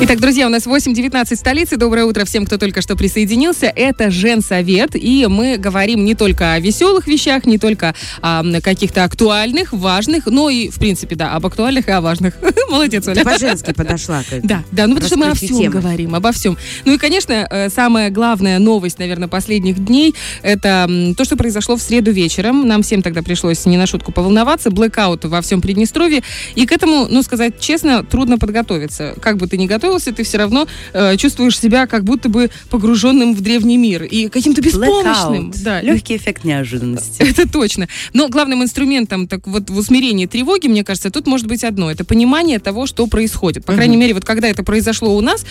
[0.00, 1.76] Итак, друзья, у нас 8.19 столицы.
[1.76, 3.66] Доброе утро всем, кто только что присоединился.
[3.66, 9.72] Это Женсовет, и мы говорим не только о веселых вещах, не только о каких-то актуальных,
[9.72, 12.34] важных, но и, в принципе, да, об актуальных и о важных.
[12.70, 13.24] Молодец, Оля.
[13.24, 14.22] По-женски подошла.
[14.44, 15.80] Да, да, ну потому что мы о всем темы.
[15.80, 16.56] говорим, обо всем.
[16.84, 21.82] Ну и, конечно, э, самая главная новость, наверное, последних дней, это то, что произошло в
[21.82, 22.68] среду вечером.
[22.68, 24.70] Нам всем тогда пришлось не на шутку поволноваться.
[24.70, 26.22] Блэкаут во всем Приднестровье.
[26.54, 29.14] И к этому, ну, сказать честно, трудно подготовиться.
[29.20, 32.50] Как бы ты ни готовился, готовился, ты все равно э, чувствуешь себя как будто бы
[32.70, 35.52] погруженным в древний мир и каким-то беспомощным.
[35.62, 35.80] Да.
[35.80, 37.22] Легкий эффект неожиданности.
[37.22, 37.88] Это точно.
[38.12, 41.90] Но главным инструментом так вот в усмирении тревоги, мне кажется, тут может быть одно.
[41.90, 43.64] Это понимание того, что происходит.
[43.64, 45.44] По крайней мере, вот когда это произошло у нас,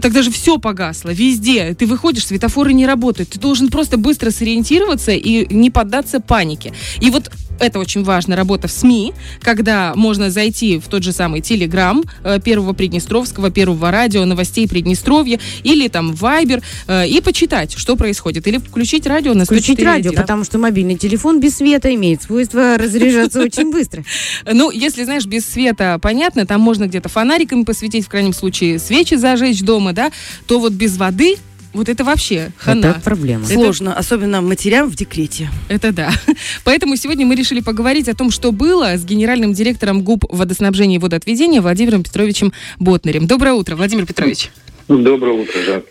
[0.00, 1.74] тогда же все погасло, везде.
[1.74, 3.30] Ты выходишь, светофоры не работают.
[3.30, 6.72] Ты должен просто быстро сориентироваться и не поддаться панике.
[7.00, 7.30] И вот
[7.60, 12.40] это очень важно, работа в СМИ, когда можно зайти в тот же самый Телеграм э,
[12.42, 18.46] Первого Приднестровского, Первого радио, новостей Приднестровья, или там Вайбер, э, и почитать, что происходит.
[18.46, 20.22] Или включить радио на Включить радио, да?
[20.22, 24.04] потому что мобильный телефон без света имеет свойство разряжаться очень быстро.
[24.50, 29.14] Ну, если, знаешь, без света, понятно, там можно где-то фонариками посветить, в крайнем случае свечи
[29.14, 30.10] зажечь дома, да,
[30.46, 31.36] то вот без воды
[31.72, 32.86] вот это вообще хана.
[32.86, 33.46] Это проблема.
[33.46, 33.98] Сложно, это...
[33.98, 35.48] особенно матерям в декрете.
[35.68, 36.12] Это да.
[36.64, 40.98] Поэтому сегодня мы решили поговорить о том, что было с генеральным директором ГУП водоснабжения и
[40.98, 43.26] водоотведения Владимиром Петровичем Ботнерем.
[43.26, 44.50] Доброе утро, Владимир Петрович.
[44.88, 45.82] Доброе утро, Жан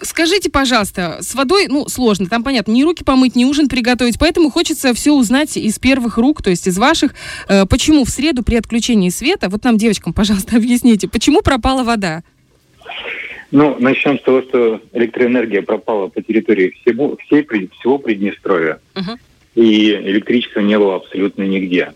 [0.00, 4.50] Скажите, пожалуйста, с водой, ну, сложно, там, понятно, ни руки помыть, ни ужин приготовить, поэтому
[4.50, 7.14] хочется все узнать из первых рук, то есть из ваших.
[7.48, 12.22] Э, почему в среду при отключении света, вот нам, девочкам, пожалуйста, объясните, почему пропала вода?
[13.50, 17.46] Ну, начнем с того, что электроэнергия пропала по территории всего, всей,
[17.78, 18.80] всего Приднестровья.
[18.94, 19.16] Uh-huh.
[19.54, 21.92] И электричества не было абсолютно нигде.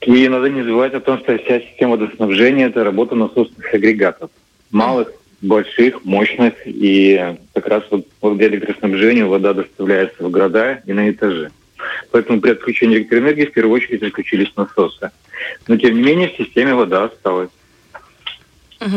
[0.00, 4.30] И надо не забывать о том, что вся система водоснабжения– это работа насосных агрегатов.
[4.70, 6.54] Малых, больших, мощных.
[6.66, 11.50] И как раз вот благодаря электроснабжению вода доставляется в города и на этажи.
[12.10, 15.10] Поэтому при отключении электроэнергии в первую очередь отключились насосы.
[15.68, 17.50] Но тем не менее в системе вода осталась.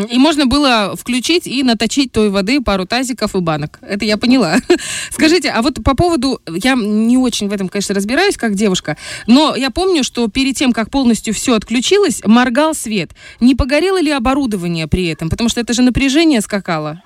[0.10, 3.80] И можно было включить и наточить той воды пару тазиков и банок.
[3.82, 4.58] Это я поняла.
[5.12, 9.56] Скажите, а вот по поводу, я не очень в этом, конечно, разбираюсь, как девушка, но
[9.56, 13.12] я помню, что перед тем, как полностью все отключилось, моргал свет.
[13.40, 15.30] Не погорело ли оборудование при этом?
[15.30, 17.02] Потому что это же напряжение скакало.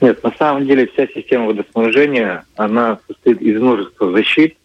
[0.00, 4.56] Нет, на самом деле вся система водоснабжения, она состоит из множества защит,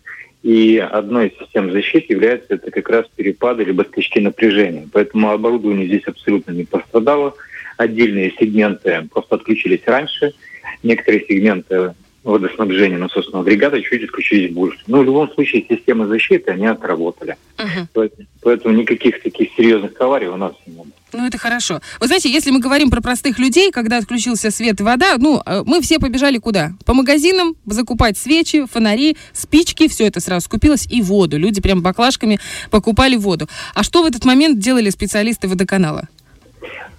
[0.41, 4.87] и одной из систем защиты является это как раз перепады либо скачки напряжения.
[4.91, 7.35] Поэтому оборудование здесь абсолютно не пострадало.
[7.77, 10.33] Отдельные сегменты просто отключились раньше.
[10.81, 11.93] Некоторые сегменты
[12.23, 14.79] водоснабжения насосного агрегата чуть отключились больше.
[14.87, 17.37] Но в любом случае системы защиты, они отработали.
[17.57, 18.11] Uh-huh.
[18.41, 20.85] Поэтому, никаких таких серьезных аварий у нас не было.
[21.11, 21.81] Ну, это хорошо.
[21.99, 25.63] Вы знаете, если мы говорим про простых людей, когда отключился свет и вода, ну, э,
[25.65, 26.73] мы все побежали куда?
[26.85, 31.37] По магазинам закупать свечи, фонари, спички, все это сразу скупилось, и воду.
[31.37, 33.47] Люди прям баклажками покупали воду.
[33.73, 36.07] А что в этот момент делали специалисты водоканала?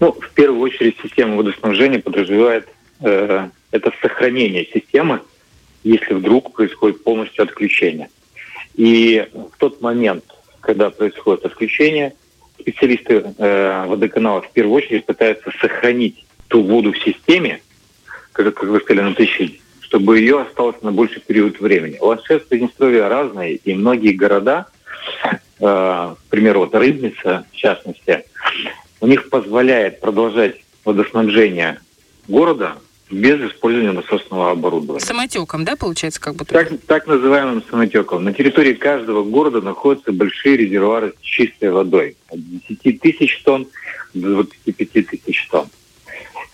[0.00, 2.66] Ну, в первую очередь, система водоснабжения подразумевает
[3.00, 5.20] э, это сохранение системы,
[5.82, 8.10] если вдруг происходит полностью отключение.
[8.74, 10.24] И в тот момент,
[10.60, 12.14] когда происходит отключение,
[12.58, 17.62] специалисты э, водоканала в первую очередь пытаются сохранить ту воду в системе,
[18.32, 21.96] как, как вы сказали, натащить, чтобы ее осталось на больший период времени.
[22.00, 24.66] Ландшафт Приднестровья разные, и многие города,
[25.32, 28.24] э, к примеру, вот Рыбница, в частности,
[29.00, 31.80] у них позволяет продолжать водоснабжение
[32.28, 32.76] города
[33.10, 35.04] без использования насосного оборудования.
[35.04, 36.44] Самотеком, да, получается, как бы?
[36.44, 38.24] Так, так называемым самотеком.
[38.24, 42.16] На территории каждого города находятся большие резервуары с чистой водой.
[42.28, 42.38] От
[42.68, 43.66] 10 тысяч тонн
[44.14, 45.66] до 25 тысяч тонн.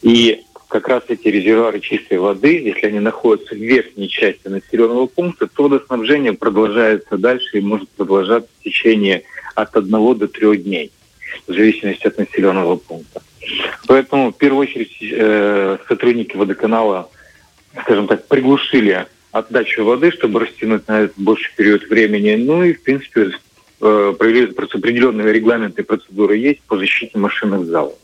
[0.03, 5.47] И как раз эти резервуары чистой воды, если они находятся в верхней части населенного пункта,
[5.47, 9.23] то водоснабжение продолжается дальше и может продолжаться в течение
[9.55, 10.91] от одного до трех дней,
[11.47, 13.23] в зависимости от населенного пункта.
[13.87, 17.11] Поэтому, в первую очередь, э, сотрудники водоканала,
[17.83, 22.37] скажем так, приглушили отдачу воды, чтобы растянуть на этот больший период времени.
[22.37, 23.33] Ну и, в принципе,
[23.81, 27.95] э, провели определенные регламенты и процедуры есть по защите машинных залов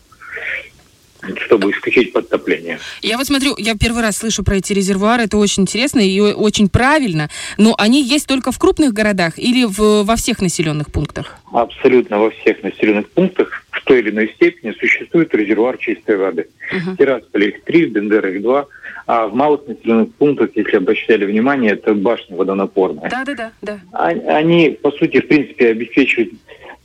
[1.36, 2.78] чтобы исключить подтопление.
[3.02, 6.68] Я вот смотрю, я первый раз слышу про эти резервуары, это очень интересно и очень
[6.68, 7.28] правильно,
[7.58, 11.36] но они есть только в крупных городах или в, во всех населенных пунктах?
[11.52, 16.48] Абсолютно во всех населенных пунктах в той или иной степени существует резервуар чистой воды.
[16.72, 16.96] Uh-huh.
[16.96, 18.66] Тирасполе их три, в Бендерах два,
[19.06, 23.08] а в малых населенных пунктах, если обращали внимание, это башни водонапорные.
[23.10, 23.52] Да-да-да.
[23.60, 23.80] да.
[23.92, 26.32] Они, по сути, в принципе, обеспечивают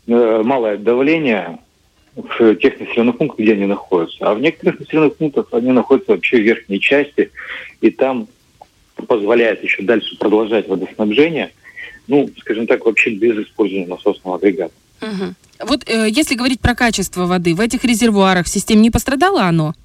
[0.07, 1.59] э, малое давление
[2.17, 4.17] в тех населенных пунктах, где они находятся.
[4.21, 7.31] А в некоторых населенных пунктах они находятся вообще в верхней части,
[7.79, 8.27] и там
[9.07, 11.51] позволяет еще дальше продолжать водоснабжение,
[12.07, 14.73] ну, скажем так, вообще без использования насосного агрегата.
[15.01, 15.67] Угу.
[15.67, 19.75] Вот э, если говорить про качество воды, в этих резервуарах в системе не пострадало оно?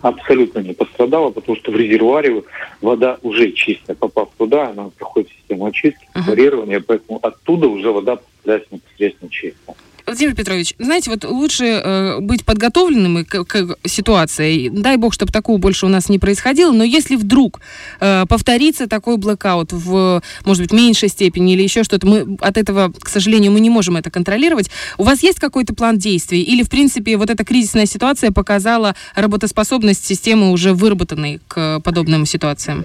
[0.00, 2.42] Абсолютно не пострадало, потому что в резервуаре
[2.80, 3.94] вода уже чистая.
[3.94, 6.84] Попав туда, она проходит систему очистки, uh-huh.
[6.86, 9.76] поэтому оттуда уже вода попадает непосредственно чистая.
[10.06, 14.68] Владимир Петрович, знаете, вот лучше э, быть подготовленным к, к ситуации.
[14.68, 16.72] Дай бог, чтобы такого больше у нас не происходило.
[16.72, 17.60] Но если вдруг
[18.00, 22.92] э, повторится такой блокаут в, может быть, меньшей степени или еще что-то, мы от этого,
[22.92, 24.70] к сожалению, мы не можем это контролировать.
[24.98, 26.42] У вас есть какой-то план действий?
[26.42, 32.84] Или, в принципе, вот эта кризисная ситуация показала работоспособность системы, уже выработанной к подобным ситуациям?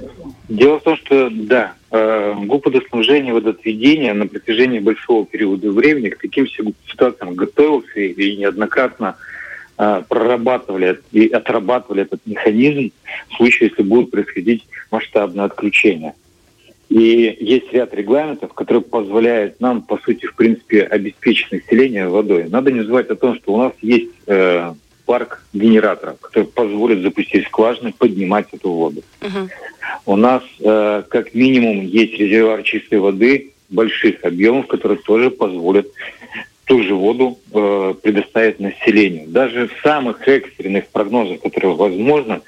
[0.49, 6.09] Дело в том, что да, э, ГУП водоснабжения и водоотведения на протяжении большого периода времени
[6.09, 9.17] к таким ситуациям готовился и неоднократно
[9.77, 12.91] э, прорабатывали и отрабатывали этот механизм
[13.29, 16.13] в случае, если будет происходить масштабное отключение.
[16.87, 22.45] И есть ряд регламентов, которые позволяют нам, по сути, в принципе, обеспечить население водой.
[22.47, 24.73] Надо не забывать о том, что у нас есть э,
[25.05, 29.01] парк генераторов, который позволит запустить скважины, поднимать эту воду.
[29.19, 29.49] Uh-huh.
[30.05, 35.87] У нас э, как минимум есть резервуар чистой воды больших объемов, которые тоже позволят
[36.65, 39.27] ту же воду э, предоставить населению.
[39.27, 42.41] Даже в самых экстренных прогнозах, которые возможно,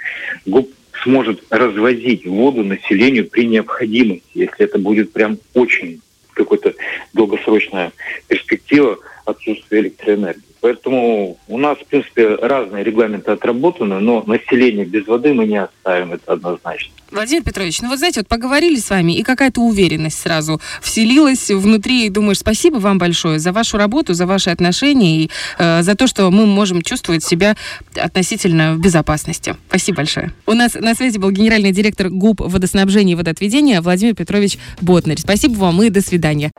[0.45, 0.69] ГУП
[1.03, 6.01] сможет развозить воду населению при необходимости, если это будет прям очень
[6.33, 6.73] какая-то
[7.13, 7.91] долгосрочная
[8.27, 10.49] перспектива отсутствия электроэнергии.
[10.61, 16.13] Поэтому у нас, в принципе, разные регламенты отработаны, но население без воды мы не оставим,
[16.13, 16.93] это однозначно.
[17.11, 22.05] Владимир Петрович, ну вот знаете, вот поговорили с вами, и какая-то уверенность сразу вселилась внутри,
[22.05, 26.07] и думаешь, спасибо вам большое за вашу работу, за ваши отношения и э, за то,
[26.07, 27.55] что мы можем чувствовать себя
[27.95, 29.55] относительно в безопасности.
[29.69, 30.33] Спасибо большое.
[30.45, 35.19] У нас на связи был генеральный директор ГУП водоснабжения и водоотведения Владимир Петрович Ботнер.
[35.19, 36.51] Спасибо вам и до свидания.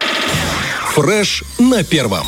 [0.95, 2.27] Фреш на первом.